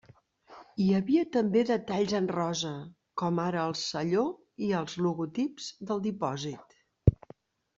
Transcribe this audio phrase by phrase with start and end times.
[0.83, 2.71] Hi havia també detalls en rosa,
[3.23, 4.25] com ara el selló
[4.69, 6.79] i els logotips del dipòsit.